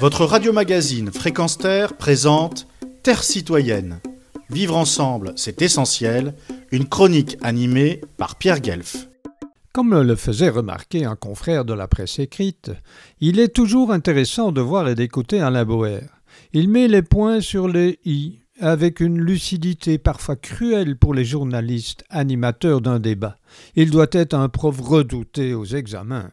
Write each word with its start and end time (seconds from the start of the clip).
Votre 0.00 0.24
radio-magazine 0.24 1.10
Fréquence 1.12 1.56
Terre 1.56 1.96
présente 1.96 2.66
Terre 3.02 3.22
citoyenne. 3.22 4.00
Vivre 4.50 4.76
ensemble, 4.76 5.32
c'est 5.36 5.62
essentiel. 5.62 6.34
Une 6.72 6.88
chronique 6.88 7.38
animée 7.42 8.00
par 8.16 8.36
Pierre 8.36 8.60
Guelf. 8.60 9.08
Comme 9.72 10.00
le 10.00 10.16
faisait 10.16 10.50
remarquer 10.50 11.04
un 11.04 11.16
confrère 11.16 11.64
de 11.64 11.72
la 11.72 11.88
presse 11.88 12.18
écrite, 12.18 12.72
il 13.20 13.38
est 13.38 13.54
toujours 13.54 13.92
intéressant 13.92 14.52
de 14.52 14.60
voir 14.60 14.88
et 14.88 14.94
d'écouter 14.94 15.40
Alain 15.40 15.64
Boer. 15.64 16.00
Il 16.52 16.68
met 16.68 16.88
les 16.88 17.02
points 17.02 17.40
sur 17.40 17.68
les 17.68 17.98
i 18.04 18.40
avec 18.60 19.00
une 19.00 19.20
lucidité 19.20 19.98
parfois 19.98 20.36
cruelle 20.36 20.96
pour 20.96 21.14
les 21.14 21.24
journalistes 21.24 22.04
animateurs 22.10 22.80
d'un 22.80 23.00
débat. 23.00 23.38
Il 23.76 23.90
doit 23.90 24.06
être 24.12 24.34
un 24.34 24.48
prof 24.48 24.80
redouté 24.80 25.54
aux 25.54 25.64
examens. 25.64 26.30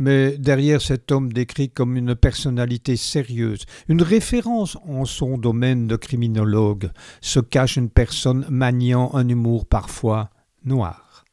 Mais 0.00 0.38
derrière 0.38 0.80
cet 0.80 1.12
homme 1.12 1.30
décrit 1.30 1.68
comme 1.68 1.94
une 1.94 2.14
personnalité 2.14 2.96
sérieuse, 2.96 3.66
une 3.86 4.00
référence 4.00 4.78
en 4.88 5.04
son 5.04 5.36
domaine 5.36 5.86
de 5.86 5.96
criminologue, 5.96 6.90
se 7.20 7.38
cache 7.38 7.76
une 7.76 7.90
personne 7.90 8.46
maniant 8.48 9.10
un 9.12 9.28
humour 9.28 9.66
parfois 9.66 10.30
noir. 10.64 11.26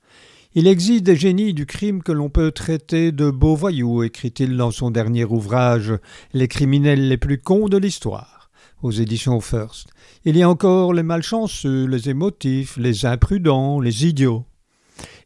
Il 0.53 0.67
existe 0.67 1.03
des 1.03 1.15
génies 1.15 1.53
du 1.53 1.65
crime 1.65 2.03
que 2.03 2.11
l'on 2.11 2.29
peut 2.29 2.51
traiter 2.51 3.13
de 3.13 3.31
beaux 3.31 3.55
voyous, 3.55 4.03
écrit-il 4.03 4.57
dans 4.57 4.71
son 4.71 4.91
dernier 4.91 5.23
ouvrage 5.23 5.93
Les 6.33 6.49
criminels 6.49 7.07
les 7.07 7.17
plus 7.17 7.39
cons 7.39 7.69
de 7.69 7.77
l'histoire, 7.77 8.49
aux 8.81 8.91
éditions 8.91 9.39
First. 9.39 9.87
Il 10.25 10.35
y 10.35 10.43
a 10.43 10.49
encore 10.49 10.91
les 10.91 11.03
malchanceux, 11.03 11.85
les 11.85 12.09
émotifs, 12.09 12.75
les 12.75 13.05
imprudents, 13.05 13.79
les 13.79 14.05
idiots. 14.05 14.43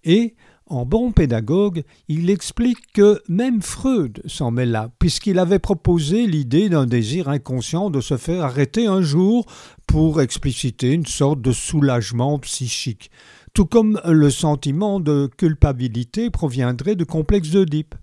Et, 0.04 0.36
en 0.72 0.86
bon 0.86 1.12
pédagogue, 1.12 1.84
il 2.08 2.30
explique 2.30 2.94
que 2.94 3.22
même 3.28 3.62
Freud 3.62 4.22
s'en 4.26 4.52
mêla, 4.52 4.90
puisqu'il 5.00 5.38
avait 5.38 5.60
proposé 5.60 6.26
l'idée 6.26 6.70
d'un 6.70 6.86
désir 6.86 7.28
inconscient 7.28 7.90
de 7.90 8.00
se 8.00 8.16
faire 8.16 8.44
arrêter 8.44 8.88
un 8.88 9.02
jour 9.02 9.46
pour 9.86 10.22
expliciter 10.22 10.92
une 10.92 11.06
sorte 11.06 11.42
de 11.42 11.52
soulagement 11.52 12.40
psychique, 12.40 13.12
tout 13.54 13.66
comme 13.66 14.00
le 14.06 14.30
sentiment 14.30 15.02
de 15.02 15.30
culpabilité 15.38 16.30
proviendrait 16.30 16.96
du 16.96 17.06
complexe 17.06 17.50
d'Oedipe. 17.50 17.96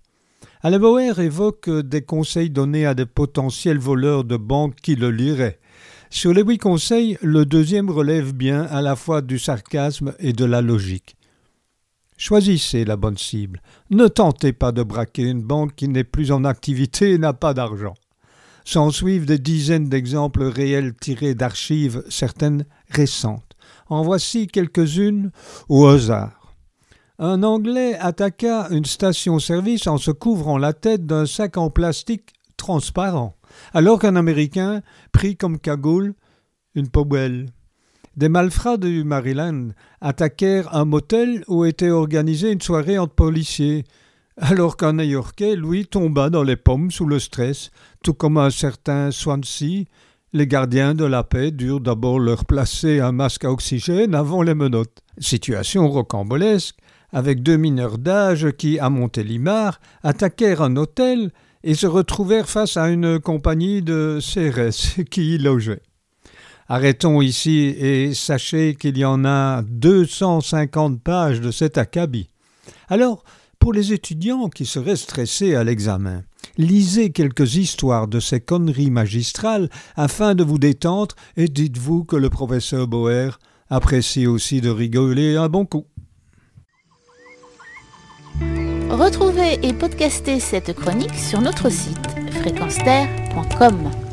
Alain 0.62 0.80
évoque 1.18 1.70
des 1.70 2.02
conseils 2.02 2.50
donnés 2.50 2.84
à 2.84 2.94
des 2.94 3.06
potentiels 3.06 3.78
voleurs 3.78 4.24
de 4.24 4.36
banque 4.36 4.74
qui 4.82 4.94
le 4.94 5.10
liraient. 5.10 5.58
Sur 6.10 6.34
les 6.34 6.42
huit 6.42 6.58
conseils, 6.58 7.16
le 7.22 7.44
deuxième 7.44 7.90
relève 7.90 8.34
bien 8.34 8.62
à 8.62 8.82
la 8.82 8.96
fois 8.96 9.22
du 9.22 9.38
sarcasme 9.38 10.14
et 10.18 10.32
de 10.32 10.44
la 10.44 10.60
logique. 10.60 11.17
Choisissez 12.18 12.84
la 12.84 12.96
bonne 12.96 13.16
cible. 13.16 13.62
Ne 13.90 14.08
tentez 14.08 14.52
pas 14.52 14.72
de 14.72 14.82
braquer 14.82 15.22
une 15.22 15.40
banque 15.40 15.76
qui 15.76 15.86
n'est 15.86 16.02
plus 16.02 16.32
en 16.32 16.44
activité 16.44 17.12
et 17.12 17.18
n'a 17.18 17.32
pas 17.32 17.54
d'argent. 17.54 17.94
S'en 18.64 18.90
suivent 18.90 19.24
des 19.24 19.38
dizaines 19.38 19.88
d'exemples 19.88 20.42
réels 20.42 20.94
tirés 20.94 21.36
d'archives, 21.36 22.02
certaines 22.10 22.66
récentes. 22.90 23.56
En 23.86 24.02
voici 24.02 24.48
quelques-unes 24.48 25.30
au 25.68 25.86
hasard. 25.86 26.56
Un 27.20 27.44
Anglais 27.44 27.96
attaqua 27.98 28.66
une 28.70 28.84
station-service 28.84 29.86
en 29.86 29.96
se 29.96 30.10
couvrant 30.10 30.58
la 30.58 30.72
tête 30.72 31.06
d'un 31.06 31.24
sac 31.24 31.56
en 31.56 31.70
plastique 31.70 32.32
transparent, 32.56 33.36
alors 33.72 34.00
qu'un 34.00 34.16
Américain 34.16 34.82
prit 35.12 35.36
comme 35.36 35.60
cagoule 35.60 36.14
une 36.74 36.88
poubelle. 36.88 37.46
Des 38.18 38.28
malfrats 38.28 38.78
du 38.78 39.04
Maryland 39.04 39.68
attaquèrent 40.00 40.74
un 40.74 40.84
motel 40.84 41.44
où 41.46 41.64
était 41.64 41.90
organisée 41.90 42.50
une 42.50 42.60
soirée 42.60 42.98
entre 42.98 43.14
policiers, 43.14 43.84
alors 44.36 44.76
qu'un 44.76 44.94
New-Yorkais, 44.94 45.54
lui, 45.54 45.86
tomba 45.86 46.28
dans 46.28 46.42
les 46.42 46.56
pommes 46.56 46.90
sous 46.90 47.06
le 47.06 47.20
stress, 47.20 47.70
tout 48.02 48.14
comme 48.14 48.36
un 48.36 48.50
certain 48.50 49.12
Swansea. 49.12 49.84
Les 50.32 50.48
gardiens 50.48 50.96
de 50.96 51.04
la 51.04 51.22
paix 51.22 51.52
durent 51.52 51.78
d'abord 51.78 52.18
leur 52.18 52.44
placer 52.44 52.98
un 52.98 53.12
masque 53.12 53.44
à 53.44 53.52
oxygène 53.52 54.16
avant 54.16 54.42
les 54.42 54.54
menottes. 54.54 55.00
Situation 55.18 55.88
rocambolesque, 55.88 56.74
avec 57.12 57.44
deux 57.44 57.56
mineurs 57.56 57.98
d'âge 57.98 58.50
qui, 58.58 58.80
à 58.80 58.90
Montélimar, 58.90 59.78
attaquèrent 60.02 60.62
un 60.62 60.74
hôtel 60.74 61.30
et 61.62 61.74
se 61.74 61.86
retrouvèrent 61.86 62.48
face 62.48 62.76
à 62.76 62.88
une 62.88 63.20
compagnie 63.20 63.80
de 63.80 64.18
CRS 64.20 65.04
qui 65.08 65.36
y 65.36 65.38
logeait. 65.38 65.82
Arrêtons 66.68 67.22
ici 67.22 67.74
et 67.78 68.12
sachez 68.12 68.74
qu'il 68.74 68.98
y 68.98 69.04
en 69.04 69.24
a 69.24 69.62
250 69.62 71.00
pages 71.00 71.40
de 71.40 71.50
cet 71.50 71.78
acabit. 71.78 72.28
Alors, 72.88 73.24
pour 73.58 73.72
les 73.72 73.92
étudiants 73.92 74.48
qui 74.48 74.66
seraient 74.66 74.96
stressés 74.96 75.54
à 75.54 75.64
l'examen, 75.64 76.22
lisez 76.58 77.10
quelques 77.10 77.56
histoires 77.56 78.06
de 78.06 78.20
ces 78.20 78.40
conneries 78.40 78.90
magistrales 78.90 79.70
afin 79.96 80.34
de 80.34 80.44
vous 80.44 80.58
détendre 80.58 81.14
et 81.36 81.48
dites-vous 81.48 82.04
que 82.04 82.16
le 82.16 82.28
professeur 82.28 82.86
Boer 82.86 83.38
apprécie 83.70 84.26
aussi 84.26 84.60
de 84.60 84.70
rigoler 84.70 85.36
un 85.36 85.48
bon 85.48 85.64
coup. 85.64 85.86
Retrouvez 88.90 89.58
et 89.62 89.72
podcastez 89.72 90.40
cette 90.40 90.74
chronique 90.74 91.14
sur 91.14 91.40
notre 91.40 91.70
site 91.70 92.06
fréquenceterre.com. 92.40 94.07